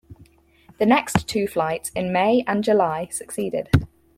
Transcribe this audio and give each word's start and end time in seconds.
The 0.79 0.87
next 0.87 1.27
two 1.27 1.45
flights 1.47 1.91
in 1.91 2.11
May 2.11 2.43
and 2.47 2.63
July 2.63 3.09
succeeded. 3.11 3.69